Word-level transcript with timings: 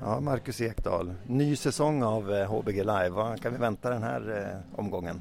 Ja, 0.00 0.20
Marcus 0.20 0.60
Ekdahl. 0.60 1.14
Ny 1.26 1.56
säsong 1.56 2.02
av 2.02 2.44
HBG 2.44 2.76
Live. 2.76 3.08
Vad 3.08 3.42
kan 3.42 3.52
vi 3.52 3.58
vänta 3.58 3.90
den 3.90 4.02
här 4.02 4.52
eh, 4.74 4.78
omgången? 4.78 5.20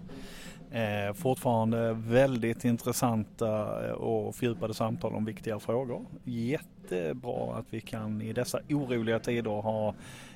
Eh, 0.71 1.13
fortfarande 1.13 1.93
väldigt 1.93 2.65
intressanta 2.65 3.65
och 3.95 4.35
fördjupade 4.35 4.73
samtal 4.73 5.15
om 5.15 5.25
viktiga 5.25 5.59
frågor. 5.59 6.05
Jättebra 6.23 7.55
att 7.55 7.65
vi 7.69 7.81
kan 7.81 8.21
i 8.21 8.33
dessa 8.33 8.59
oroliga 8.69 9.19
tider 9.19 9.61
ha 9.61 9.93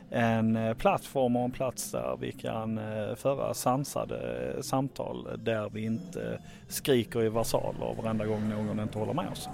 en 0.10 0.56
eh, 0.56 0.74
plattform 0.74 1.36
och 1.36 1.44
en 1.44 1.52
plats 1.52 1.92
där 1.92 2.18
vi 2.20 2.32
kan 2.32 2.78
eh, 2.78 3.16
föra 3.16 3.54
sansade 3.54 4.54
samtal 4.62 5.28
där 5.44 5.70
vi 5.70 5.86
inte 5.86 6.40
skriker 6.68 7.24
i 7.24 7.30
versaler 7.30 7.96
varenda 8.02 8.26
gång 8.26 8.50
någon 8.50 8.80
inte 8.80 9.00
håller 9.00 9.14
med 9.14 9.32
oss. 9.32 9.50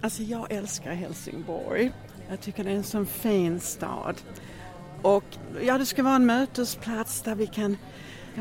Alltså 0.00 0.22
jag 0.22 0.52
älskar 0.52 0.92
Helsingborg. 0.92 1.92
Jag 2.28 2.40
tycker 2.40 2.64
det 2.64 2.70
är 2.70 2.76
en 2.76 2.84
sån 2.84 3.06
fin 3.06 3.60
stad. 3.60 4.14
Och 5.02 5.24
ja, 5.62 5.78
det 5.78 5.86
ska 5.86 6.02
vara 6.02 6.16
en 6.16 6.26
mötesplats 6.26 7.22
där 7.22 7.34
vi 7.34 7.46
kan 7.46 7.76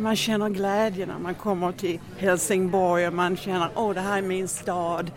man 0.01 0.15
känner 0.15 0.49
glädje 0.49 1.05
när 1.05 1.19
man 1.19 1.35
kommer 1.35 1.71
till 1.71 1.99
Helsingborg 2.17 3.07
och 3.07 3.13
man 3.13 3.37
känner 3.37 3.69
åh 3.75 3.93
det 3.93 4.01
här 4.01 4.17
är 4.17 4.21
min 4.21 4.47
stad. 4.47 5.11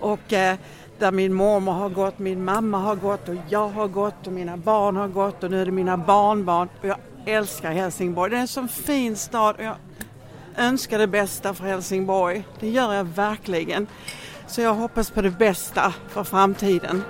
Och 0.00 0.32
eh, 0.32 0.56
där 0.98 1.12
min 1.12 1.34
mormor 1.34 1.72
har 1.72 1.88
gått, 1.88 2.18
min 2.18 2.44
mamma 2.44 2.78
har 2.78 2.96
gått 2.96 3.28
och 3.28 3.34
jag 3.48 3.68
har 3.68 3.88
gått 3.88 4.26
och 4.26 4.32
mina 4.32 4.56
barn 4.56 4.96
har 4.96 5.08
gått 5.08 5.44
och 5.44 5.50
nu 5.50 5.60
är 5.60 5.66
det 5.66 5.72
mina 5.72 5.96
barnbarn. 5.96 6.68
Och 6.80 6.88
jag 6.88 6.98
älskar 7.26 7.72
Helsingborg. 7.72 8.30
Det 8.30 8.36
är 8.36 8.40
en 8.40 8.48
sån 8.48 8.68
fin 8.68 9.16
stad 9.16 9.56
och 9.56 9.64
jag 9.64 9.76
önskar 10.56 10.98
det 10.98 11.06
bästa 11.06 11.54
för 11.54 11.64
Helsingborg. 11.64 12.44
Det 12.60 12.68
gör 12.68 12.92
jag 12.92 13.04
verkligen. 13.04 13.86
Så 14.46 14.60
jag 14.60 14.74
hoppas 14.74 15.10
på 15.10 15.22
det 15.22 15.30
bästa 15.30 15.94
för 16.08 16.24
framtiden. 16.24 17.02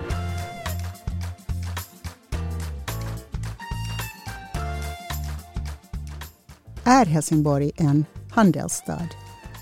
Är 6.85 7.07
Helsingborg 7.07 7.73
en 7.77 8.05
handelsstad? 8.31 9.09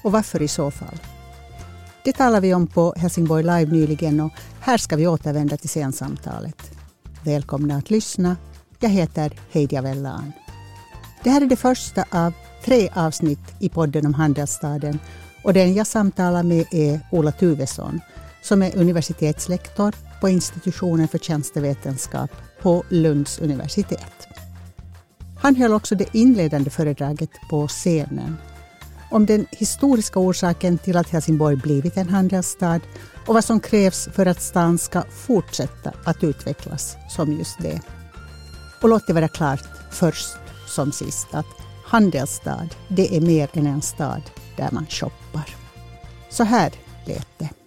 Och 0.04 0.12
varför 0.12 0.42
i 0.42 0.48
så 0.48 0.70
fall? 0.70 0.98
Det 2.04 2.12
talar 2.12 2.40
vi 2.40 2.54
om 2.54 2.66
på 2.66 2.94
Helsingborg 2.96 3.42
Live 3.42 3.66
nyligen 3.72 4.20
och 4.20 4.32
här 4.60 4.78
ska 4.78 4.96
vi 4.96 5.06
återvända 5.06 5.56
till 5.56 5.68
scensamtalet. 5.68 6.70
Välkomna 7.24 7.76
att 7.76 7.90
lyssna. 7.90 8.36
Jag 8.78 8.90
heter 8.90 9.32
Heidi 9.50 9.76
Avellan. 9.76 10.32
Det 11.24 11.30
här 11.30 11.40
är 11.40 11.46
det 11.46 11.56
första 11.56 12.04
av 12.10 12.32
tre 12.64 12.88
avsnitt 12.94 13.54
i 13.58 13.68
podden 13.68 14.06
om 14.06 14.14
handelsstaden 14.14 14.98
och 15.44 15.52
den 15.52 15.74
jag 15.74 15.86
samtalar 15.86 16.42
med 16.42 16.66
är 16.70 17.00
Ola 17.10 17.32
Tuvesson 17.32 18.00
som 18.42 18.62
är 18.62 18.76
universitetslektor 18.76 19.94
på 20.20 20.28
institutionen 20.28 21.08
för 21.08 21.18
tjänstevetenskap 21.18 22.30
på 22.62 22.84
Lunds 22.88 23.38
universitet. 23.38 24.29
Han 25.40 25.56
höll 25.56 25.72
också 25.72 25.94
det 25.94 26.14
inledande 26.14 26.70
föredraget 26.70 27.30
på 27.50 27.68
scenen 27.68 28.36
om 29.10 29.26
den 29.26 29.46
historiska 29.50 30.18
orsaken 30.18 30.78
till 30.78 30.96
att 30.96 31.10
Helsingborg 31.10 31.56
blivit 31.56 31.96
en 31.96 32.08
handelsstad 32.08 32.80
och 33.26 33.34
vad 33.34 33.44
som 33.44 33.60
krävs 33.60 34.08
för 34.12 34.26
att 34.26 34.42
stan 34.42 34.78
ska 34.78 35.02
fortsätta 35.02 35.92
att 36.04 36.24
utvecklas 36.24 36.96
som 37.08 37.32
just 37.32 37.58
det. 37.58 37.80
Och 38.82 38.88
låt 38.88 39.06
det 39.06 39.12
vara 39.12 39.28
klart 39.28 39.64
först 39.90 40.36
som 40.66 40.92
sist 40.92 41.26
att 41.32 41.46
handelsstad, 41.84 42.68
det 42.88 43.16
är 43.16 43.20
mer 43.20 43.48
än 43.52 43.66
en 43.66 43.82
stad 43.82 44.22
där 44.56 44.68
man 44.72 44.86
shoppar. 44.86 45.56
Så 46.30 46.44
här 46.44 46.72
lät 47.06 47.28
det. 47.38 47.59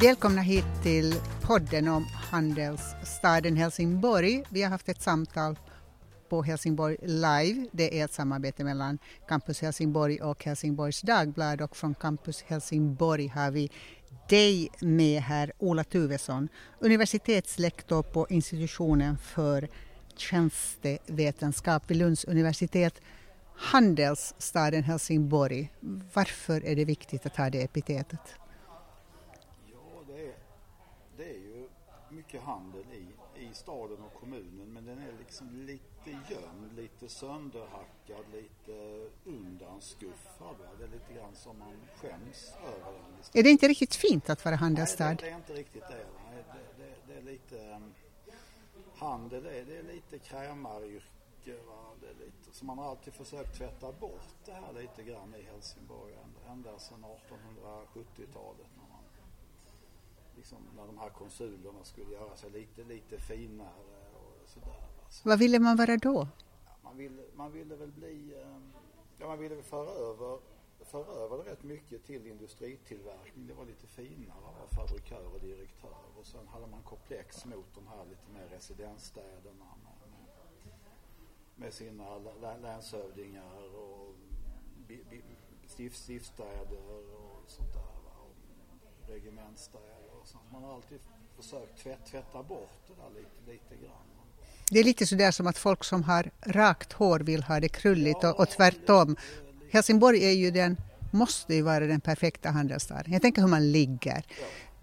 Välkomna 0.00 0.40
hit 0.40 0.64
till 0.82 1.14
podden 1.42 1.88
om 1.88 2.06
handelsstaden 2.30 3.56
Helsingborg. 3.56 4.44
Vi 4.48 4.62
har 4.62 4.70
haft 4.70 4.88
ett 4.88 5.02
samtal 5.02 5.58
på 6.28 6.42
Helsingborg 6.42 6.96
Live. 7.02 7.66
Det 7.72 8.00
är 8.00 8.04
ett 8.04 8.12
samarbete 8.12 8.64
mellan 8.64 8.98
Campus 9.28 9.60
Helsingborg 9.60 10.20
och 10.20 10.44
Helsingborgs 10.44 11.00
Dagblad 11.00 11.60
och 11.60 11.76
från 11.76 11.94
Campus 11.94 12.42
Helsingborg 12.42 13.26
har 13.28 13.50
vi 13.50 13.70
dig 14.28 14.68
med 14.80 15.22
här, 15.22 15.52
Ola 15.58 15.84
Tuvesson, 15.84 16.48
universitetslektor 16.78 18.02
på 18.02 18.26
institutionen 18.30 19.18
för 19.18 19.68
tjänstevetenskap 20.16 21.90
vid 21.90 21.96
Lunds 21.96 22.24
universitet. 22.24 23.00
Handelsstaden 23.56 24.82
Helsingborg, 24.82 25.72
varför 26.14 26.64
är 26.64 26.76
det 26.76 26.84
viktigt 26.84 27.26
att 27.26 27.36
ha 27.36 27.50
det 27.50 27.62
epitetet? 27.62 28.20
Ja, 29.66 30.04
det 30.06 30.22
är, 30.22 30.34
det 31.16 31.24
är 31.24 31.38
ju 31.38 31.68
mycket 32.28 32.46
handel 32.46 32.84
i, 32.92 33.06
i 33.42 33.54
staden 33.54 33.98
och 34.02 34.20
kommunen 34.20 34.72
men 34.72 34.84
den 34.84 34.98
är 34.98 35.12
liksom 35.18 35.66
lite 35.66 36.10
gömd, 36.10 36.76
lite 36.76 37.08
sönderhackad, 37.08 38.24
lite 38.32 39.08
undanskuffad. 39.24 40.56
Va? 40.58 40.66
Det 40.78 40.84
är 40.84 40.88
lite 40.88 41.12
grann 41.14 41.34
som 41.34 41.58
man 41.58 41.76
skäms 41.96 42.52
över 42.64 42.92
den. 42.92 43.40
Är 43.40 43.42
det 43.42 43.50
inte 43.50 43.68
riktigt 43.68 43.94
fint 43.94 44.30
att 44.30 44.44
vara 44.44 44.56
handelsstad? 44.56 45.04
Nej, 45.04 45.16
det, 45.16 45.24
det 45.24 45.30
är 45.30 45.36
inte 45.36 45.52
riktigt 45.52 45.88
det. 45.88 46.06
Det, 46.32 46.44
det, 46.76 46.94
det 47.06 47.18
är 47.18 47.22
lite 47.22 47.74
um, 47.74 47.94
handel, 48.96 49.42
det 49.42 49.60
är, 49.60 49.64
det 49.64 49.78
är 49.78 49.82
lite 49.82 50.18
krämaryrke. 50.18 51.54
Va? 51.66 51.94
Det 52.00 52.06
är 52.06 52.26
lite, 52.26 52.52
så 52.52 52.64
man 52.64 52.78
har 52.78 52.90
alltid 52.90 53.14
försökt 53.14 53.58
tvätta 53.58 53.92
bort 53.92 54.34
det 54.44 54.52
här 54.52 54.72
lite 54.72 55.02
grann 55.02 55.34
i 55.34 55.42
Helsingborg 55.42 56.14
ända, 56.48 56.78
sedan 56.78 57.04
1870-talet 57.04 58.66
när 58.76 58.77
man 58.77 58.77
liksom 60.38 60.58
när 60.76 60.86
de 60.86 60.98
här 60.98 61.10
konsulerna 61.10 61.84
skulle 61.84 62.12
göra 62.12 62.36
sig 62.36 62.50
lite, 62.50 62.84
lite 62.84 63.18
finare 63.18 64.06
och 64.14 64.48
sådär. 64.48 64.82
Så, 65.10 65.28
Vad 65.28 65.38
ville 65.38 65.58
man 65.58 65.76
vara 65.76 65.96
då? 65.96 66.28
ja, 66.64 66.72
man, 66.82 66.96
ville, 66.96 67.22
man 67.34 67.52
ville 67.52 67.76
väl 67.76 67.92
bli, 67.92 68.34
eh, 68.42 68.58
ja 69.18 69.26
man 69.28 69.38
ville 69.38 69.54
väl 69.54 69.64
föra 69.64 69.90
över, 69.90 70.38
föra 70.80 71.06
över 71.12 71.36
rätt 71.36 71.62
mycket 71.62 72.04
till 72.04 72.26
industritillverkning. 72.26 73.46
Det 73.46 73.54
var 73.54 73.64
lite 73.64 73.86
finare 73.86 74.40
vara 74.42 74.66
fabrikör 74.68 75.34
och 75.34 75.40
direktör 75.40 75.96
och 76.18 76.26
sen 76.26 76.48
hade 76.48 76.66
man 76.66 76.82
komplex 76.82 77.44
mot 77.44 77.74
de 77.74 77.86
här 77.86 78.04
lite 78.04 78.30
mer 78.34 78.46
residensstäderna 78.48 79.66
med, 79.84 79.94
med, 81.56 81.74
sina 81.74 82.18
lä- 82.18 82.34
lä- 82.40 82.58
länshövdingar 82.58 83.74
och 83.76 84.14
stift, 85.66 85.96
stiftstäder 86.02 86.90
och 87.14 87.42
sånt 87.50 87.72
där. 87.72 87.80
Va? 88.04 88.12
Och 88.20 89.08
regementsstäder 89.08 90.07
sånt. 90.32 90.44
Man 90.52 90.62
har 90.62 90.74
alltid 90.74 90.98
försökt 91.36 91.82
tvätt, 91.82 92.06
tvätta 92.10 92.42
bort 92.42 92.70
det 92.88 92.94
där 93.02 93.10
lite, 93.20 93.52
lite 93.52 93.84
grann. 93.84 93.94
Det 94.70 94.78
är 94.78 94.84
lite 94.84 95.06
sådär 95.06 95.30
som 95.30 95.46
att 95.46 95.58
folk 95.58 95.84
som 95.84 96.02
har 96.02 96.30
rakt 96.46 96.92
hår 96.92 97.20
vill 97.20 97.42
ha 97.42 97.60
det 97.60 97.68
krulligt 97.68 98.24
och, 98.24 98.40
och 98.40 98.48
tvärtom. 98.48 99.16
Helsingborg 99.70 100.24
är 100.24 100.32
ju 100.32 100.50
den, 100.50 100.76
måste 101.12 101.54
ju 101.54 101.62
vara 101.62 101.86
den 101.86 102.00
perfekta 102.00 102.50
handelsstaden. 102.50 103.12
Jag 103.12 103.22
tänker 103.22 103.42
hur 103.42 103.48
man 103.48 103.72
ligger. 103.72 104.24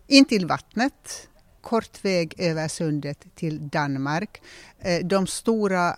In 0.08 0.26
till 0.26 0.46
vattnet, 0.46 1.30
kort 1.62 2.06
väg 2.06 2.34
över 2.38 2.68
sundet 2.68 3.26
till 3.36 3.70
Danmark. 3.70 4.42
Eh, 4.80 5.06
De 5.06 5.28
stora 5.28 5.98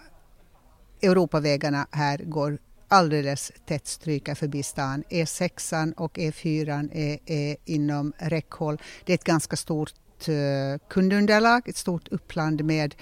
Europavägarna 1.01 1.87
här 1.91 2.17
går 2.17 2.57
alldeles 2.87 3.51
tätt 3.65 3.87
stryka 3.87 4.35
förbi 4.35 4.63
stan. 4.63 5.03
E6 5.09 5.93
och 5.97 6.17
E4 6.17 6.89
är, 6.93 7.19
är 7.25 7.57
inom 7.65 8.13
räckhåll. 8.17 8.81
Det 9.05 9.13
är 9.13 9.15
ett 9.15 9.23
ganska 9.23 9.55
stort 9.55 9.93
eh, 10.27 10.87
kundunderlag, 10.89 11.69
ett 11.69 11.77
stort 11.77 12.07
uppland 12.07 12.63
med, 12.63 12.95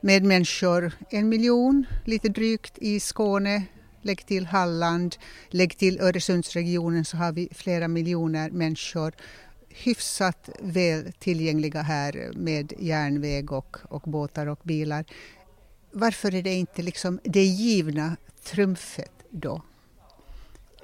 med 0.00 0.24
människor. 0.24 0.92
En 1.10 1.28
miljon, 1.28 1.86
lite 2.04 2.28
drygt, 2.28 2.78
i 2.78 3.00
Skåne. 3.00 3.62
Lägg 4.02 4.26
till 4.26 4.46
Halland, 4.46 5.16
lägg 5.50 5.78
till 5.78 6.00
Öresundsregionen 6.00 7.04
så 7.04 7.16
har 7.16 7.32
vi 7.32 7.48
flera 7.52 7.88
miljoner 7.88 8.50
människor 8.50 9.12
hyfsat 9.68 10.50
väl 10.60 11.12
tillgängliga 11.18 11.82
här 11.82 12.30
med 12.34 12.72
järnväg 12.78 13.52
och, 13.52 13.76
och 13.88 14.02
båtar 14.02 14.46
och 14.46 14.60
bilar. 14.62 15.04
Varför 15.92 16.34
är 16.34 16.42
det 16.42 16.54
inte 16.54 16.82
liksom 16.82 17.20
det 17.24 17.44
givna 17.44 18.16
trumfet 18.44 19.15
då? 19.30 19.62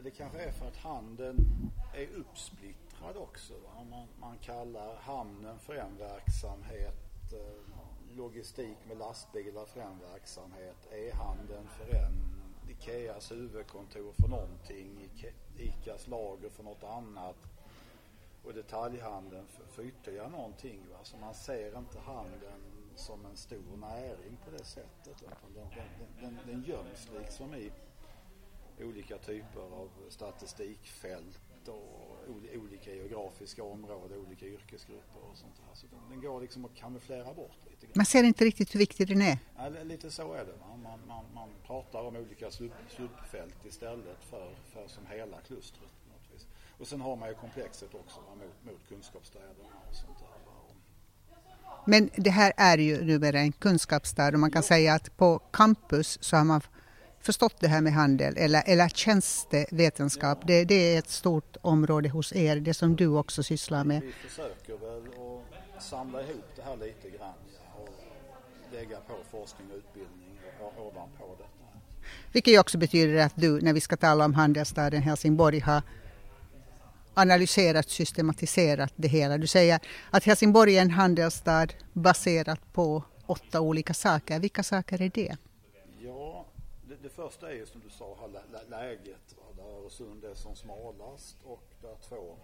Det 0.03 0.11
kanske 0.11 0.39
är 0.39 0.53
för 0.53 0.69
att 0.69 0.77
handeln 0.77 1.71
är 1.95 2.09
uppsplittrad 2.17 3.17
också. 3.17 3.53
Va? 3.53 3.85
Man, 3.91 4.09
man 4.21 4.39
kallar 4.39 4.97
hamnen 4.97 5.59
för 5.59 5.75
en 5.75 5.97
verksamhet, 5.99 7.33
eh, 7.33 8.17
logistik 8.17 8.77
med 8.89 8.99
lastbilar 8.99 9.65
för 9.65 9.81
en 9.81 9.99
verksamhet, 10.13 10.93
e-handeln 10.93 11.69
för 11.69 11.95
en, 11.95 12.33
Ikeas 12.69 13.33
huvudkontor 13.33 14.13
för 14.13 14.29
någonting, 14.29 15.11
Icas 15.59 16.07
lager 16.07 16.49
för 16.51 16.63
något 16.63 16.85
annat 16.85 17.37
och 18.45 18.55
detaljhandeln 18.55 19.47
för, 19.49 19.65
för 19.65 19.83
ytterligare 19.83 20.29
någonting. 20.29 20.81
Va? 20.91 20.99
Så 21.03 21.17
man 21.17 21.35
ser 21.35 21.79
inte 21.79 21.99
handeln 21.99 22.63
som 22.97 23.27
en 23.27 23.37
stor 23.37 23.77
näring 23.77 24.37
på 24.45 24.51
det 24.51 24.65
sättet. 24.65 25.23
Utan 25.23 25.53
den, 25.55 25.69
den, 26.21 26.21
den, 26.21 26.39
den 26.47 26.65
göms 26.65 27.09
liksom 27.19 27.55
i 27.55 27.73
olika 28.81 29.19
typer 29.19 29.61
av 29.61 29.89
statistikfält 30.09 31.39
och 31.69 32.25
ol- 32.29 32.57
olika 32.57 32.95
geografiska 32.95 33.63
områden, 33.65 34.19
olika 34.27 34.47
yrkesgrupper 34.47 35.21
och 35.31 35.37
sånt 35.37 35.55
här. 35.67 35.75
Så 35.75 35.87
den, 36.11 36.21
går 36.21 36.41
liksom 36.41 36.65
att 36.65 36.75
kamouflera 36.75 37.35
bort 37.35 37.57
lite 37.71 37.87
grann. 37.87 37.93
Man 37.95 38.07
ser 38.07 38.23
inte 38.25 38.45
riktigt 38.45 38.75
hur 38.75 38.79
viktig 38.79 39.09
den 39.09 39.23
är. 39.23 39.39
Ja, 39.57 39.69
li- 39.69 39.85
lite 39.85 40.11
så 40.11 40.33
är 40.33 40.45
det. 40.45 40.53
Va? 40.53 40.77
Man, 40.83 40.99
man, 41.09 41.25
man 41.35 41.49
pratar 41.67 42.03
om 42.03 42.17
olika 42.17 42.51
sub, 42.51 42.73
subfält 42.97 43.65
istället 43.67 44.25
för, 44.31 44.55
för 44.73 44.89
som 44.89 45.07
hela 45.07 45.41
klustret. 45.41 45.91
på 46.05 46.13
något 46.13 46.35
vis. 46.35 46.47
Och 46.79 46.87
sen 46.87 47.01
har 47.01 47.17
man 47.17 47.29
ju 47.29 47.35
komplexet 47.35 47.95
också 47.95 48.21
va? 48.21 48.35
Mot, 48.35 48.73
mot 48.73 48.89
kunskapsstäderna 48.89 49.69
och 49.89 49.95
sånt 49.97 50.19
där. 50.19 50.29
Men 51.87 52.11
det 52.17 52.31
här 52.31 52.53
är 52.57 52.79
ju 52.79 53.05
numera 53.05 53.41
en 53.41 53.53
kunskapsstad 53.53 54.29
och 54.35 54.41
man 54.41 54.51
kan 54.51 54.63
säga 54.63 54.95
att 54.95 55.17
på 55.17 55.39
campus 55.39 56.19
så 56.23 56.37
har 56.37 56.45
man 56.45 56.61
förstått 57.23 57.55
det 57.61 57.69
här 57.69 57.81
med 57.81 57.93
handel 57.93 58.35
eller, 58.37 58.63
eller 58.67 58.89
tjänstevetenskap. 58.89 60.39
Det, 60.47 60.65
det 60.65 60.95
är 60.95 60.99
ett 60.99 61.11
stort 61.11 61.57
område 61.61 62.09
hos 62.09 62.33
er, 62.33 62.57
det 62.57 62.75
som 62.75 62.97
du 62.97 63.07
också 63.07 63.43
sysslar 63.43 63.85
med. 63.85 64.03
Vi 64.03 64.13
försöker 64.29 64.73
väl 64.73 65.03
att 65.77 65.83
samla 65.83 66.23
ihop 66.23 66.45
det 66.57 66.63
här 66.63 66.77
lite 66.77 67.11
grann 67.17 67.35
och 67.77 67.89
lägga 68.73 68.97
på 68.97 69.15
forskning 69.31 69.67
och 69.71 69.77
utbildning 69.77 70.39
ovanpå 70.79 71.25
detta. 71.39 71.49
Vilket 72.33 72.61
också 72.61 72.79
betyder 72.79 73.27
att 73.27 73.33
du, 73.37 73.61
när 73.61 73.73
vi 73.73 73.81
ska 73.81 73.97
tala 73.97 74.25
om 74.25 74.35
handelsstaden 74.35 75.03
Helsingborg, 75.03 75.59
har 75.61 75.83
analyserat, 77.15 77.91
systematiserat 77.91 78.93
det 78.97 79.09
hela. 79.09 79.39
Du 79.39 79.47
säger 79.47 79.81
att 80.11 80.25
Helsingborg 80.25 80.79
är 80.79 80.83
en 80.83 80.91
handelsstad 80.91 81.67
baserat 81.93 82.73
på 82.73 83.05
åtta 83.27 83.61
olika 83.61 83.95
saker. 83.95 84.39
Vilka 84.39 84.63
saker 84.63 85.03
är 85.03 85.11
det? 85.15 85.37
Det, 87.03 87.09
första 87.09 87.51
är 87.51 87.55
ju 87.55 87.67
som 87.67 87.81
du 87.81 87.91
sa 87.91 88.17
här, 88.21 88.29
lä, 88.29 88.43
lä, 88.53 88.63
läget 88.69 89.37
va, 89.37 89.43
där 89.57 89.71
Öresund 89.71 90.25
är 90.25 90.35
som 90.35 90.57
smalast 90.57 91.37
och 91.45 91.65
där 91.81 91.97
två, 91.97 92.37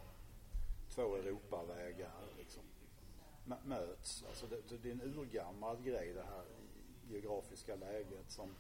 två 0.95 1.17
Europavägar 1.17 2.13
liksom 2.39 2.63
möts. 3.65 4.25
Alltså 4.29 4.47
det, 4.47 4.77
det 4.83 4.89
är 4.89 4.93
en 4.93 5.03
urgammal 5.03 5.83
grej 5.83 6.13
det 6.13 6.23
här 6.23 6.45
geografiska 7.11 7.77
läget 7.77 8.31
som, 8.31 8.55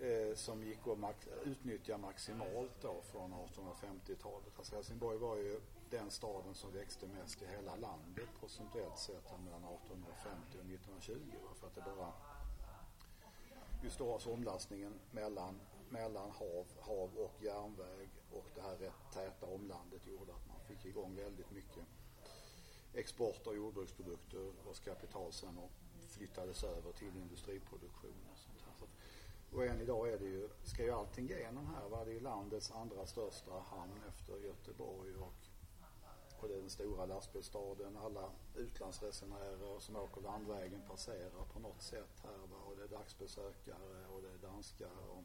eh, 0.00 0.34
som 0.34 0.64
gick 0.64 0.86
att 0.86 0.98
max, 0.98 1.28
utnyttja 1.44 1.98
maximalt 1.98 2.80
då 2.80 3.02
från 3.02 3.34
1850-talet. 3.34 4.58
Alltså 4.58 4.74
Helsingborg 4.74 5.18
var 5.18 5.36
ju 5.36 5.60
den 5.90 6.10
staden 6.10 6.54
som 6.54 6.72
växte 6.72 7.06
mest 7.06 7.42
i 7.42 7.46
hela 7.46 7.76
landet 7.76 8.28
procentuellt 8.40 8.98
sett 8.98 9.30
mellan 9.44 9.64
1850 9.64 10.58
och 10.58 10.66
1920. 10.66 11.14
Va, 11.42 11.54
för 11.54 11.66
att 11.66 11.74
det 11.74 11.82
bara 11.96 12.12
just 13.84 13.98
då 13.98 14.12
alltså 14.12 14.32
omlastningen 14.32 15.00
mellan, 15.10 15.60
mellan 15.88 16.30
hav, 16.30 16.66
hav 16.80 17.10
och 17.16 17.42
järnväg 17.42 18.08
och 18.32 18.46
det 18.54 18.60
här 18.60 18.76
rätt 18.76 19.12
täta 19.12 19.46
omlandet 19.46 20.06
gjorde 20.06 20.32
att 20.32 20.48
man 20.48 20.60
fick 20.68 20.84
igång 20.84 21.16
väldigt 21.16 21.50
mycket 21.50 21.84
export 22.94 23.46
av 23.46 23.56
jordbruksprodukter 23.56 24.52
vars 24.66 24.80
kapital 24.80 25.32
sen 25.32 25.58
och 25.58 25.70
flyttades 26.08 26.64
över 26.64 26.92
till 26.92 27.16
industriproduktion 27.16 28.26
och 28.32 28.38
sånt 28.38 28.62
här. 28.66 28.74
Så 28.78 28.84
att, 28.84 28.90
och 29.54 29.64
än 29.64 29.80
idag 29.80 30.08
är 30.12 30.18
det 30.18 30.24
ju, 30.24 30.48
ska 30.62 30.82
ju 30.82 30.90
allting 30.90 31.30
igenom 31.30 31.66
här 31.66 31.88
va? 31.88 32.04
Det 32.04 32.10
är 32.10 32.14
ju 32.14 32.20
landets 32.20 32.70
andra 32.70 33.06
största 33.06 33.52
hamn 33.52 34.00
efter 34.08 34.38
Göteborg 34.38 35.16
och, 35.16 35.43
på 36.44 36.48
det 36.48 36.56
är 36.56 36.60
den 36.60 36.70
stora 36.70 37.06
lastbilsstaden. 37.06 37.96
Alla 37.96 38.30
utlandsresenärer 38.54 39.78
som 39.78 39.96
åker 39.96 40.20
landvägen 40.20 40.82
passerar 40.88 41.44
på 41.52 41.58
något 41.58 41.82
sätt 41.82 42.20
här 42.22 42.38
va? 42.50 42.56
och 42.66 42.76
det 42.76 42.82
är 42.82 42.88
dagsbesökare 42.88 44.06
och 44.14 44.22
det 44.22 44.28
är 44.28 44.52
danskar 44.52 44.90
och, 45.08 45.24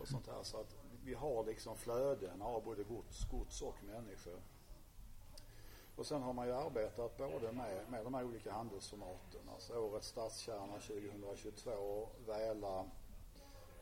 och 0.00 0.08
sånt 0.08 0.26
här. 0.26 0.42
Så 0.42 0.60
att 0.60 0.76
vi 1.04 1.14
har 1.14 1.44
liksom 1.44 1.76
flöden 1.76 2.42
av 2.42 2.64
både 2.64 2.82
gods, 2.82 3.30
gods 3.30 3.62
och 3.62 3.84
människor. 3.84 4.40
Och 5.96 6.06
sen 6.06 6.22
har 6.22 6.32
man 6.32 6.46
ju 6.46 6.52
arbetat 6.52 7.16
både 7.16 7.52
med, 7.52 7.90
med 7.90 8.04
de 8.04 8.14
här 8.14 8.24
olika 8.24 8.52
handelsformaten. 8.52 9.48
Alltså 9.54 9.78
årets 9.78 10.08
stadskärna 10.08 10.78
2022, 10.80 12.08
Väla 12.26 12.90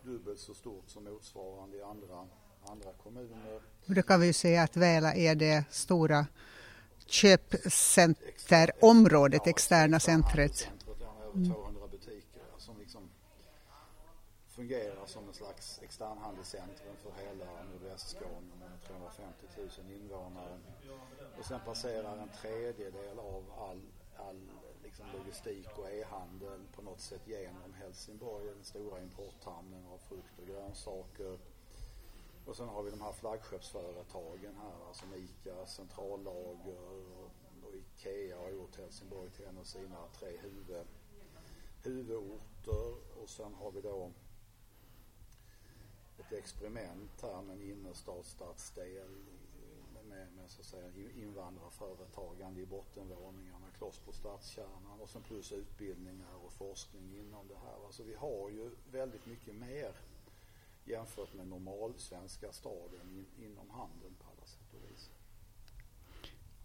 dubbelt 0.02 0.40
så 0.40 0.54
stort 0.54 0.88
som 0.88 1.04
motsvarande 1.04 1.76
i 1.76 1.82
andra, 1.82 2.28
andra 2.70 2.92
kommuner. 3.02 3.60
Då 3.86 4.02
kan 4.02 4.20
vi 4.20 4.32
säga 4.32 4.62
att 4.62 4.76
Väla 4.76 5.14
är 5.14 5.34
det 5.34 5.64
stora 5.70 6.26
köpcenterområdet, 7.06 9.46
externa 9.46 10.00
centret. 10.00 10.68
över 11.34 11.54
200 11.54 11.86
butiker 11.90 12.42
som 12.58 12.78
liksom 12.78 13.10
fungerar 14.48 15.06
som 15.06 15.28
en 15.28 15.34
slags 15.34 15.80
externhandelscentrum 15.82 16.96
för 17.02 17.12
hela 17.24 17.44
nordvästskåne 17.72 18.54
med 18.60 18.82
350 18.86 19.46
000 19.56 19.68
invånare. 19.92 20.58
Och 21.38 21.44
sen 21.44 21.60
passerar 21.64 22.18
en 22.18 22.28
tredjedel 22.42 23.18
av 23.18 23.44
all, 23.58 23.80
all 24.16 24.40
liksom 24.84 25.06
logistik 25.18 25.78
och 25.78 25.90
e-handel 25.90 26.60
på 26.76 26.82
något 26.82 27.00
sätt 27.00 27.22
genom 27.26 27.74
Helsingborg, 27.74 28.46
den 28.46 28.64
stora 28.64 29.02
importhamnen 29.02 29.86
av 29.86 29.98
frukt 30.08 30.38
och 30.38 30.46
grönsaker. 30.46 31.38
Och 32.48 32.56
sen 32.56 32.68
har 32.68 32.82
vi 32.82 32.90
de 32.90 33.00
här 33.00 33.12
flaggskeppsföretagen 33.12 34.56
här, 34.56 34.86
alltså 34.88 35.04
ICA, 35.16 35.66
Centrallager 35.66 36.78
och, 36.88 37.30
och 37.62 37.74
Ikea 37.74 38.38
har 38.38 38.50
gjort 38.50 38.76
Helsingborg 38.76 39.30
till 39.30 39.44
en 39.44 39.58
av 39.58 39.64
sina 39.64 40.08
tre 40.18 40.36
huvud, 40.36 40.86
huvudorter. 41.82 42.94
Och 43.22 43.28
sen 43.28 43.54
har 43.54 43.70
vi 43.70 43.80
då 43.80 44.10
ett 46.18 46.32
experiment 46.32 47.22
här 47.22 47.42
med 47.42 47.56
en 47.56 47.62
innerstadsstadsdel 47.62 49.10
med, 50.08 50.32
med 50.32 50.50
så 50.50 50.60
att 50.60 50.66
säga 50.66 51.10
invandrarföretagande 51.16 52.60
i 52.60 52.66
bottenvåningarna, 52.66 53.66
kloss 53.78 53.98
på 53.98 54.12
stadskärnan 54.12 55.00
och 55.00 55.08
sen 55.08 55.22
plus 55.22 55.52
utbildningar 55.52 56.34
och 56.44 56.52
forskning 56.52 57.18
inom 57.18 57.48
det 57.48 57.58
här. 57.58 57.86
Alltså 57.86 58.02
vi 58.02 58.14
har 58.14 58.50
ju 58.50 58.70
väldigt 58.90 59.26
mycket 59.26 59.54
mer 59.54 59.94
jämfört 60.90 61.34
med 61.34 61.46
normalsvenska 61.46 62.52
staden 62.52 63.08
in, 63.10 63.26
inom 63.44 63.70
handeln 63.70 64.14
på 64.18 64.24
alla 64.30 64.46
sätt 64.46 64.74
och 64.74 64.90
vis. 64.90 65.10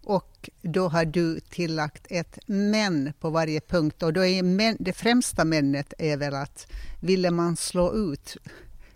Och 0.04 0.50
då 0.62 0.88
har 0.88 1.04
du 1.04 1.40
tillagt 1.40 2.06
ett 2.10 2.38
men 2.46 3.12
på 3.20 3.30
varje 3.30 3.60
punkt 3.60 4.02
och 4.02 4.12
då 4.12 4.24
är 4.24 4.42
men, 4.42 4.76
det 4.80 4.92
främsta 4.92 5.44
männet 5.44 5.94
är 5.98 6.16
väl 6.16 6.34
att 6.34 6.72
ville 7.00 7.30
man 7.30 7.56
slå 7.56 7.94
ut 7.94 8.36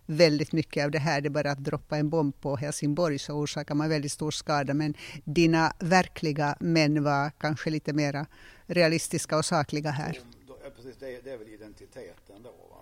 väldigt 0.06 0.52
mycket 0.52 0.84
av 0.84 0.90
det 0.90 0.98
här, 0.98 1.20
det 1.20 1.28
är 1.28 1.30
bara 1.30 1.50
att 1.50 1.64
droppa 1.64 1.96
en 1.96 2.10
bomb 2.10 2.40
på 2.40 2.56
Helsingborg 2.56 3.18
så 3.18 3.32
orsakar 3.32 3.74
man 3.74 3.88
väldigt 3.88 4.12
stor 4.12 4.30
skada. 4.30 4.74
Men 4.74 4.94
dina 5.24 5.72
verkliga 5.78 6.56
män 6.60 7.02
var 7.02 7.30
kanske 7.30 7.70
lite 7.70 7.92
mera 7.92 8.26
realistiska 8.66 9.38
och 9.38 9.44
sakliga 9.44 9.90
här. 9.90 10.20
Då, 10.46 10.58
precis, 10.76 10.96
det, 11.00 11.20
det 11.24 11.30
är 11.30 11.38
väl 11.38 11.48
identiteten 11.48 12.42
då. 12.42 12.48
Att 12.48 12.77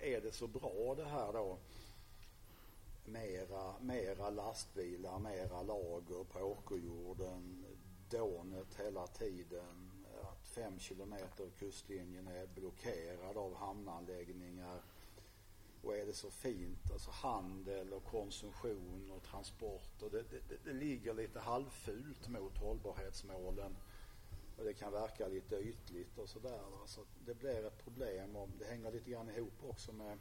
är 0.00 0.20
det 0.20 0.32
så 0.32 0.46
bra 0.46 0.94
det 0.96 1.04
här 1.04 1.32
då? 1.32 1.58
Mera, 3.04 3.74
mera 3.80 4.30
lastbilar, 4.30 5.18
mera 5.18 5.62
lager 5.62 6.24
på 6.24 6.38
åkerjorden, 6.38 7.64
dånet 8.10 8.74
hela 8.78 9.06
tiden, 9.06 9.90
att 10.22 10.48
fem 10.48 10.78
kilometer 10.78 11.50
kustlinjen 11.58 12.26
är 12.26 12.46
blockerad 12.46 13.36
av 13.36 13.54
hamnanläggningar 13.54 14.80
och 15.82 15.96
är 15.96 16.06
det 16.06 16.12
så 16.12 16.30
fint, 16.30 16.90
alltså 16.92 17.10
handel 17.10 17.92
och 17.92 18.04
konsumtion 18.04 19.10
och 19.16 19.22
transport 19.22 20.02
och 20.02 20.10
det, 20.10 20.22
det, 20.30 20.64
det 20.64 20.72
ligger 20.72 21.14
lite 21.14 21.40
halvfult 21.40 22.28
mot 22.28 22.58
hållbarhetsmålen 22.58 23.76
och 24.60 24.66
det 24.66 24.74
kan 24.74 24.92
verka 24.92 25.28
lite 25.28 25.56
ytligt 25.56 26.18
och 26.18 26.28
sådär. 26.28 26.60
Så 26.86 27.00
det 27.26 27.34
blir 27.34 27.66
ett 27.66 27.84
problem 27.84 28.36
och 28.36 28.48
det 28.58 28.64
hänger 28.64 28.92
lite 28.92 29.10
grann 29.10 29.30
ihop 29.30 29.64
också 29.64 29.92
med 29.92 30.18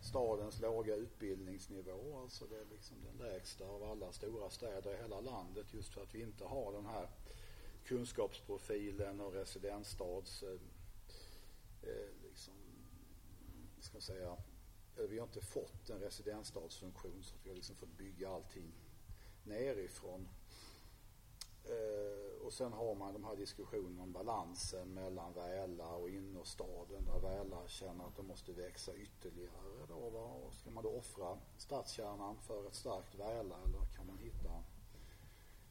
stadens 0.00 0.60
låga 0.60 0.94
utbildningsnivå. 0.94 2.18
Alltså 2.18 2.46
det 2.46 2.56
är 2.56 2.64
liksom 2.70 2.96
den 3.04 3.28
lägsta 3.28 3.64
av 3.64 3.82
alla 3.82 4.12
stora 4.12 4.50
städer 4.50 4.94
i 4.94 4.96
hela 4.96 5.20
landet 5.20 5.66
just 5.74 5.94
för 5.94 6.02
att 6.02 6.14
vi 6.14 6.22
inte 6.22 6.44
har 6.44 6.72
den 6.72 6.86
här 6.86 7.08
kunskapsprofilen 7.84 9.20
och 9.20 9.32
residensstads 9.32 10.42
eh, 10.42 10.60
eh 11.82 12.08
liksom, 12.22 12.54
ska 13.80 13.94
man 13.94 14.02
säga, 14.02 14.36
eh, 14.96 15.04
vi 15.08 15.18
har 15.18 15.26
inte 15.26 15.40
fått 15.40 15.90
en 15.90 16.00
residensstadsfunktion 16.00 17.22
så 17.22 17.34
att 17.34 17.46
vi 17.46 17.48
har 17.50 17.56
liksom 17.56 17.76
fått 17.76 17.98
bygga 17.98 18.28
allting 18.28 18.72
nerifrån. 19.44 20.28
Eh, 21.68 22.46
och 22.46 22.52
sen 22.52 22.72
har 22.72 22.94
man 22.94 23.12
de 23.12 23.24
här 23.24 23.36
diskussionerna 23.36 24.02
om 24.02 24.12
balansen 24.12 24.94
mellan 24.94 25.32
Väla 25.32 25.88
och 25.88 26.10
innerstaden 26.10 27.04
där 27.04 27.18
Väla 27.18 27.68
känner 27.68 28.04
att 28.04 28.16
de 28.16 28.26
måste 28.26 28.52
växa 28.52 28.94
ytterligare. 28.94 29.86
Då, 29.88 30.10
va? 30.10 30.24
Och 30.24 30.54
ska 30.54 30.70
man 30.70 30.84
då 30.84 30.90
offra 30.90 31.38
stadskärnan 31.58 32.36
för 32.36 32.66
ett 32.66 32.74
starkt 32.74 33.14
Väla 33.14 33.56
eller 33.64 33.96
kan 33.96 34.06
man 34.06 34.18
hitta 34.18 34.64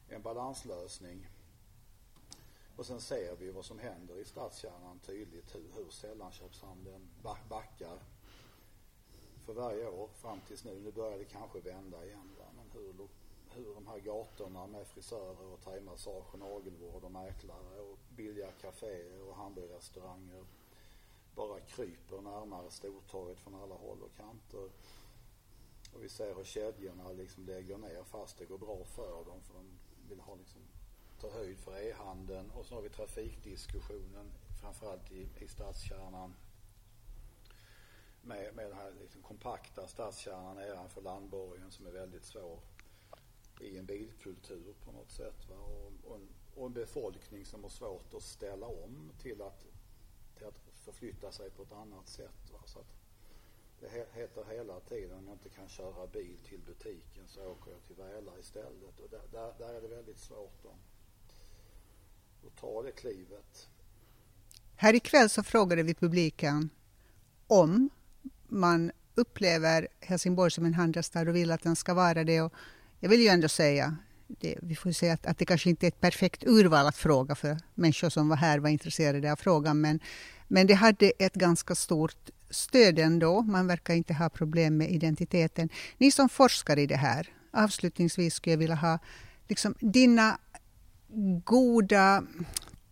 en 0.08 0.22
balanslösning? 0.22 1.26
Och 2.76 2.86
sen 2.86 3.00
ser 3.00 3.36
vi 3.36 3.50
vad 3.50 3.64
som 3.64 3.78
händer 3.78 4.18
i 4.18 4.24
stadskärnan 4.24 4.98
tydligt 4.98 5.54
hur, 5.54 5.72
hur 5.76 5.90
sällanköpshandeln 5.90 7.08
backar 7.48 7.98
för 9.46 9.52
varje 9.52 9.88
år 9.88 10.08
fram 10.08 10.40
tills 10.40 10.64
nu. 10.64 10.80
Nu 10.80 10.92
börjar 10.92 11.18
det 11.18 11.24
kanske 11.24 11.60
vända 11.60 12.04
igen. 12.06 12.30
Va? 12.38 12.44
Men 12.56 12.70
hur, 12.70 13.08
hur 13.54 13.74
de 13.74 13.86
här 13.86 13.98
gatorna 13.98 14.66
med 14.66 14.86
frisörer 14.86 15.52
och 15.52 15.60
thaimassage 15.60 16.34
och 16.34 16.38
nagelvård 16.38 17.04
och 17.04 17.12
mäklare 17.12 17.80
och 17.80 17.98
billiga 18.16 18.52
kaféer 18.52 19.28
och 19.28 19.36
hamburgerrestauranger 19.36 20.44
bara 21.34 21.60
kryper 21.60 22.20
närmare 22.20 22.70
Stortorget 22.70 23.38
från 23.38 23.54
alla 23.54 23.74
håll 23.74 24.02
och 24.02 24.16
kanter. 24.16 24.70
Och 25.94 26.02
vi 26.02 26.08
ser 26.08 26.34
hur 26.34 26.44
kedjorna 26.44 27.12
liksom 27.12 27.46
lägger 27.46 27.78
ner 27.78 28.04
fast 28.04 28.38
det 28.38 28.44
går 28.44 28.58
bra 28.58 28.84
för 28.84 29.24
dem 29.24 29.42
för 29.42 29.54
de 29.54 29.78
vill 30.08 30.20
ha 30.20 30.34
liksom 30.34 30.60
ta 31.20 31.30
höjd 31.30 31.58
för 31.58 31.76
e-handeln 31.76 32.50
och 32.50 32.66
så 32.66 32.74
har 32.74 32.82
vi 32.82 32.88
trafikdiskussionen 32.88 34.32
framförallt 34.60 35.12
i, 35.12 35.28
i 35.38 35.48
stadskärnan 35.48 36.34
med, 38.22 38.54
med 38.54 38.66
den 38.66 38.76
här 38.76 38.92
liksom 39.00 39.22
kompakta 39.22 39.88
stadskärnan 39.88 40.56
nedanför 40.56 41.02
landborgen 41.02 41.70
som 41.70 41.86
är 41.86 41.90
väldigt 41.90 42.24
svår 42.24 42.58
i 43.60 43.78
en 43.78 43.86
bilkultur 43.86 44.74
på 44.84 44.92
något 44.92 45.10
sätt. 45.10 45.48
Va? 45.48 45.56
Och, 45.56 45.92
och, 46.04 46.16
en, 46.16 46.28
och 46.54 46.66
en 46.66 46.72
befolkning 46.72 47.44
som 47.44 47.62
har 47.62 47.70
svårt 47.70 48.14
att 48.14 48.22
ställa 48.22 48.66
om 48.66 49.12
till 49.22 49.42
att, 49.42 49.64
till 50.36 50.46
att 50.46 50.58
förflytta 50.74 51.32
sig 51.32 51.50
på 51.50 51.62
ett 51.62 51.72
annat 51.72 52.08
sätt. 52.08 52.50
Va? 52.52 52.58
Så 52.66 52.78
att 52.78 52.98
det 53.80 53.88
heter 54.12 54.44
hela 54.50 54.80
tiden 54.80 55.18
om 55.18 55.26
jag 55.26 55.34
inte 55.34 55.48
kan 55.48 55.68
köra 55.68 56.06
bil 56.06 56.38
till 56.48 56.60
butiken 56.60 57.28
så 57.28 57.46
åker 57.46 57.70
jag 57.70 57.82
till 57.86 57.96
Väla 57.96 58.38
istället. 58.38 59.00
Och 59.00 59.10
där, 59.10 59.22
där, 59.32 59.52
där 59.58 59.74
är 59.74 59.80
det 59.80 59.88
väldigt 59.88 60.18
svårt 60.18 60.64
att, 60.64 61.26
att 62.46 62.56
ta 62.56 62.82
det 62.82 62.92
klivet. 62.92 63.68
Här 64.76 64.94
ikväll 64.94 65.30
så 65.30 65.42
frågade 65.42 65.82
vi 65.82 65.94
publiken 65.94 66.70
om 67.46 67.90
man 68.48 68.92
upplever 69.14 69.88
Helsingborg 70.00 70.50
som 70.50 70.64
en 70.64 70.74
handelsstad 70.74 71.20
och 71.20 71.36
vill 71.36 71.50
att 71.50 71.62
den 71.62 71.76
ska 71.76 71.94
vara 71.94 72.24
det. 72.24 72.40
Och 72.40 72.52
jag 73.00 73.08
vill 73.08 73.20
ju 73.20 73.28
ändå 73.28 73.48
säga, 73.48 73.96
det, 74.26 74.58
vi 74.62 74.74
får 74.74 74.92
säga 74.92 75.12
att, 75.12 75.26
att 75.26 75.38
det 75.38 75.44
kanske 75.44 75.70
inte 75.70 75.86
är 75.86 75.88
ett 75.88 76.00
perfekt 76.00 76.44
urval 76.46 76.86
att 76.86 76.96
fråga 76.96 77.34
för 77.34 77.58
människor 77.74 78.08
som 78.08 78.28
var 78.28 78.36
här 78.36 78.58
var 78.58 78.68
intresserade 78.68 79.32
av 79.32 79.36
frågan. 79.36 79.80
Men, 79.80 80.00
men 80.48 80.66
det 80.66 80.74
hade 80.74 81.12
ett 81.18 81.34
ganska 81.34 81.74
stort 81.74 82.30
stöd 82.50 82.98
ändå. 82.98 83.42
Man 83.42 83.66
verkar 83.66 83.94
inte 83.94 84.14
ha 84.14 84.28
problem 84.28 84.76
med 84.76 84.90
identiteten. 84.90 85.68
Ni 85.98 86.10
som 86.10 86.28
forskar 86.28 86.78
i 86.78 86.86
det 86.86 86.96
här, 86.96 87.28
avslutningsvis 87.50 88.34
skulle 88.34 88.52
jag 88.52 88.58
vilja 88.58 88.74
ha 88.74 88.98
liksom, 89.48 89.74
dina 89.80 90.38
goda 91.44 92.22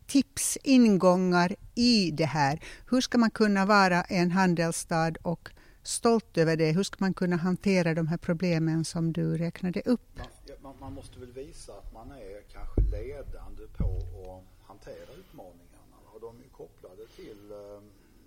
tips, 0.06 0.58
ingångar 0.62 1.54
i 1.74 2.10
det 2.10 2.24
här. 2.24 2.60
Hur 2.90 3.00
ska 3.00 3.18
man 3.18 3.30
kunna 3.30 3.66
vara 3.66 4.02
en 4.02 4.30
handelsstad 4.30 5.12
och 5.22 5.50
stolt 5.86 6.38
över 6.38 6.56
det? 6.56 6.72
Hur 6.72 6.82
ska 6.82 6.96
man 6.98 7.14
kunna 7.14 7.36
hantera 7.36 7.94
de 7.94 8.06
här 8.06 8.16
problemen 8.16 8.84
som 8.84 9.12
du 9.12 9.38
räknade 9.38 9.82
upp? 9.84 10.20
Man, 10.60 10.74
man 10.80 10.92
måste 10.92 11.20
väl 11.20 11.32
visa 11.32 11.72
att 11.72 11.92
man 11.92 12.10
är 12.10 12.42
kanske 12.52 12.80
ledande 12.80 13.66
på 13.76 13.96
att 14.22 14.68
hantera 14.68 15.12
utmaningarna. 15.18 15.96
Och 16.14 16.20
de 16.20 16.36
är 16.36 16.48
kopplade 16.48 17.06
till 17.16 17.52
eh, 17.52 17.82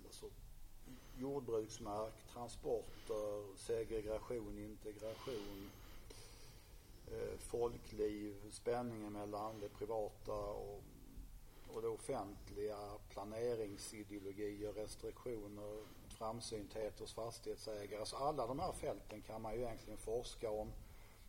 alltså, 0.06 0.26
jordbruksmark, 1.18 2.14
transporter, 2.34 3.56
segregation, 3.56 4.58
integration, 4.58 5.70
eh, 7.06 7.38
folkliv, 7.38 8.34
spänningen 8.50 9.12
mellan 9.12 9.60
det 9.60 9.68
privata 9.68 10.32
och 10.32 10.82
och 11.74 11.82
det 11.82 11.88
offentliga, 11.88 12.76
planeringsideologier, 13.10 14.72
restriktioner, 14.72 15.78
framsynthet 16.20 17.00
hos 17.00 17.14
fastighetsägare. 17.14 18.06
Så 18.06 18.16
alla 18.16 18.46
de 18.46 18.58
här 18.58 18.72
fälten 18.72 19.22
kan 19.22 19.42
man 19.42 19.54
ju 19.54 19.60
egentligen 19.60 19.98
forska 19.98 20.50
om 20.50 20.72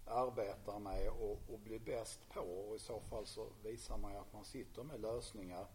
arbeta 0.05 0.79
med 0.79 1.09
och, 1.09 1.39
och 1.53 1.59
bli 1.59 1.79
bäst 1.79 2.19
på 2.29 2.41
och 2.41 2.75
i 2.75 2.79
så 2.79 2.99
fall 2.99 3.25
så 3.25 3.47
visar 3.63 3.97
man 3.97 4.11
ju 4.11 4.17
att 4.17 4.33
man 4.33 4.45
sitter 4.45 4.83
med 4.83 5.01
lösningar 5.01 5.67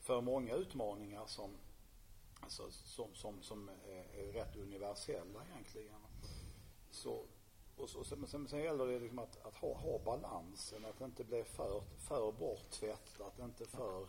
för 0.00 0.20
många 0.20 0.54
utmaningar 0.54 1.26
som, 1.26 1.50
alltså, 2.40 2.70
som, 2.70 3.14
som, 3.14 3.42
som 3.42 3.68
är, 3.68 4.32
rätt 4.32 4.56
universella 4.56 5.44
egentligen. 5.52 6.00
Så, 6.90 7.24
och 7.76 7.90
så, 7.90 8.04
sen, 8.04 8.26
sen, 8.26 8.48
sen 8.48 8.58
gäller 8.58 8.86
det 8.86 8.98
liksom 8.98 9.18
att, 9.18 9.46
att 9.46 9.54
ha, 9.54 9.74
ha 9.74 9.98
balansen, 10.04 10.84
att 10.84 11.00
inte 11.00 11.24
bli 11.24 11.44
för, 11.44 11.82
för 11.98 12.32
borttvättat, 12.32 13.38
inte 13.38 13.66
för, 13.66 14.08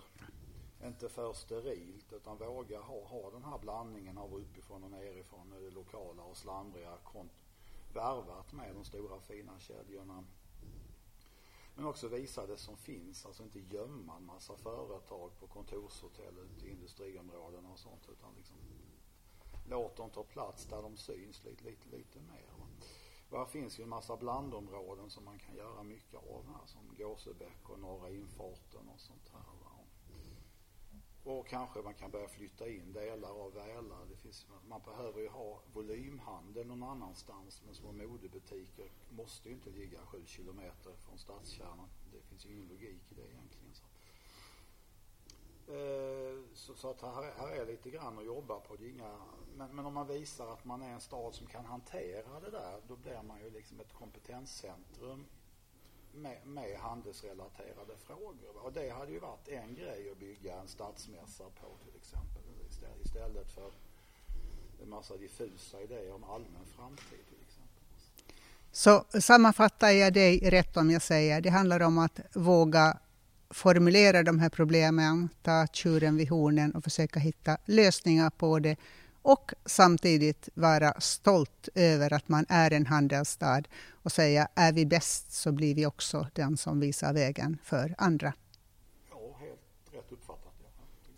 inte 0.83 1.09
för 1.09 1.33
sterilt 1.33 2.13
utan 2.13 2.37
våga 2.37 2.81
ha, 2.81 3.05
ha 3.05 3.31
den 3.31 3.43
här 3.43 3.57
blandningen 3.57 4.17
av 4.17 4.35
uppifrån 4.35 4.83
och 4.83 4.91
nerifrån, 4.91 5.49
det 5.49 5.69
lokala 5.69 6.23
och 6.23 6.37
slamriga 6.37 6.97
värvat 7.93 8.53
med 8.53 8.75
de 8.75 8.85
stora 8.85 9.19
fina 9.19 9.59
kedjorna. 9.59 10.23
Men 11.75 11.85
också 11.85 12.07
visa 12.07 12.47
det 12.47 12.57
som 12.57 12.77
finns, 12.77 13.25
alltså 13.25 13.43
inte 13.43 13.59
gömma 13.59 14.17
en 14.17 14.25
massa 14.25 14.57
företag 14.57 15.31
på 15.39 15.47
kontorshotell 15.47 16.37
ute 16.37 16.65
i 16.65 16.71
industriområdena 16.71 17.69
och 17.69 17.79
sånt 17.79 18.09
utan 18.11 18.35
liksom 18.37 18.57
låt 19.69 19.95
dem 19.95 20.09
ta 20.09 20.23
plats 20.23 20.65
där 20.65 20.81
de 20.81 20.97
syns 20.97 21.43
lite, 21.43 21.63
lite, 21.63 21.89
lite 21.89 22.19
mer. 22.19 22.45
Och 23.29 23.37
här 23.37 23.45
finns 23.45 23.79
ju 23.79 23.83
en 23.83 23.89
massa 23.89 24.17
blandområden 24.17 25.09
som 25.09 25.25
man 25.25 25.39
kan 25.39 25.55
göra 25.55 25.83
mycket 25.83 26.15
av 26.15 26.45
här 26.47 26.65
som 26.65 26.95
Gåsebäck 26.97 27.69
och 27.69 27.79
Norra 27.79 28.09
infarten 28.09 28.89
och 28.93 28.99
sånt 28.99 29.29
här. 29.33 29.74
Och 31.25 31.47
kanske 31.47 31.81
man 31.81 31.93
kan 31.93 32.11
börja 32.11 32.27
flytta 32.27 32.67
in 32.67 32.93
delar 32.93 33.29
av 33.29 33.53
Väla. 33.53 34.05
Det 34.09 34.15
finns, 34.15 34.47
man 34.67 34.81
behöver 34.81 35.21
ju 35.21 35.29
ha 35.29 35.59
volymhandel 35.73 36.67
någon 36.67 36.83
annanstans 36.83 37.61
men 37.65 37.75
små 37.75 37.91
modebutiker 37.91 38.91
måste 39.09 39.49
ju 39.49 39.55
inte 39.55 39.69
ligga 39.69 39.99
sju 40.05 40.25
kilometer 40.25 40.91
från 40.95 41.17
stadskärnan. 41.17 41.89
Det 42.13 42.21
finns 42.21 42.45
ju 42.45 42.53
ingen 42.53 42.67
logik 42.67 43.11
i 43.11 43.15
det 43.15 43.21
egentligen. 43.21 43.73
Så, 43.73 43.83
eh, 45.73 46.43
så, 46.53 46.75
så 46.75 46.89
att 46.89 47.01
här, 47.01 47.33
här, 47.37 47.47
är 47.47 47.65
lite 47.65 47.89
grann 47.89 48.19
att 48.19 48.25
jobba 48.25 48.59
på. 48.59 48.75
Det 48.75 48.89
inga, 48.89 49.17
men, 49.55 49.75
men 49.75 49.85
om 49.85 49.93
man 49.93 50.07
visar 50.07 50.47
att 50.47 50.65
man 50.65 50.81
är 50.81 50.89
en 50.89 51.01
stad 51.01 51.35
som 51.35 51.47
kan 51.47 51.65
hantera 51.65 52.39
det 52.39 52.51
där 52.51 52.81
då 52.87 52.95
blir 52.95 53.21
man 53.21 53.39
ju 53.39 53.49
liksom 53.49 53.79
ett 53.79 53.93
kompetenscentrum 53.93 55.25
med, 56.15 56.37
med 56.45 56.77
handelsrelaterade 56.79 57.95
frågor. 58.07 58.55
Och 58.63 58.73
det 58.73 58.89
hade 58.89 59.11
ju 59.11 59.19
varit 59.19 59.47
en 59.47 59.75
grej 59.75 60.11
att 60.11 60.19
bygga 60.19 60.55
en 60.55 60.67
stadsmässa 60.67 61.43
på 61.43 61.67
till 61.85 61.95
exempel 61.95 62.41
istället 63.05 63.51
för 63.51 63.71
en 64.83 64.89
massa 64.89 65.17
diffusa 65.17 65.81
idéer 65.81 66.13
om 66.13 66.23
allmän 66.23 66.65
framtid 66.75 67.25
till 67.29 67.41
exempel. 67.47 67.83
Så 68.71 69.21
sammanfattar 69.21 69.89
jag 69.89 70.13
dig 70.13 70.39
rätt 70.39 70.77
om 70.77 70.91
jag 70.91 71.01
säger 71.01 71.41
det 71.41 71.49
handlar 71.49 71.79
om 71.79 71.97
att 71.97 72.19
våga 72.33 72.99
formulera 73.49 74.23
de 74.23 74.39
här 74.39 74.49
problemen, 74.49 75.29
ta 75.41 75.67
tjuren 75.67 76.17
vid 76.17 76.29
hornen 76.29 76.75
och 76.75 76.83
försöka 76.83 77.19
hitta 77.19 77.57
lösningar 77.65 78.29
på 78.29 78.59
det 78.59 78.75
och 79.25 79.53
samtidigt 79.65 80.49
vara 80.53 81.01
stolt 81.01 81.69
över 81.75 82.13
att 82.13 82.29
man 82.29 82.45
är 82.49 82.73
en 82.73 82.85
handelsstad 82.85 83.63
och 83.91 84.11
säga 84.11 84.47
är 84.55 84.73
vi 84.73 84.85
bäst 84.85 85.33
så 85.33 85.51
blir 85.51 85.75
vi 85.75 85.85
också 85.85 86.27
den 86.33 86.57
som 86.57 86.79
visar 86.79 87.13
vägen 87.13 87.57
för 87.63 87.95
andra. 87.97 88.33
Ja, 89.09 89.37
helt 89.39 89.59
rätt 89.91 90.11
uppfattat. 90.11 90.53
Ja. 90.63 90.67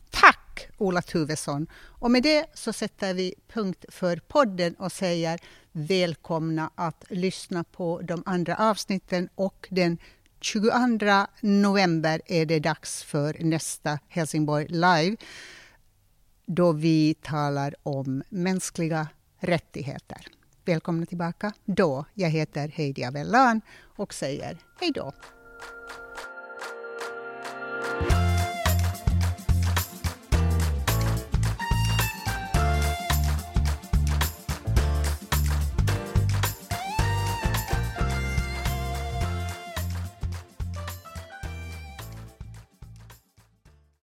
Tack 0.10 0.70
Ola 0.78 1.02
Tuvesson. 1.02 1.68
Och 1.74 2.12
med 2.12 2.24
det 2.24 2.46
så 2.54 2.74
sätter 2.74 3.14
vi 3.14 3.36
punkt 3.48 3.86
för 3.90 4.18
podden 4.18 4.74
och 4.76 4.92
säger 4.92 5.40
välkomna 5.72 6.72
att 6.76 7.04
lyssna 7.10 7.64
på 7.64 8.02
de 8.04 8.24
andra 8.26 8.56
avsnitten 8.56 9.30
och 9.36 9.68
den 9.72 9.98
22 10.40 10.70
november 11.42 12.22
är 12.26 12.46
det 12.46 12.60
dags 12.60 13.04
för 13.04 13.38
nästa 13.40 14.00
Helsingborg 14.08 14.68
Live 14.68 15.18
då 16.48 16.72
vi 16.72 17.14
talar 17.22 17.76
om 17.84 18.24
mänskliga 18.30 19.08
rättigheter. 19.40 20.28
Välkomna 20.66 21.06
tillbaka 21.06 21.54
då. 21.66 22.06
Jag 22.14 22.30
heter 22.30 22.68
Heidi 22.68 23.06
Avellan 23.06 23.62
och 23.96 24.14
säger 24.14 24.58
hej 24.80 24.92
då. 24.92 25.14